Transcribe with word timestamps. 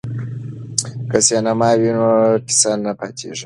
که 1.09 1.17
سینما 1.27 1.69
وي 1.79 1.89
نو 1.97 2.09
کیسه 2.47 2.71
نه 2.83 2.91
پاتیږي. 2.99 3.39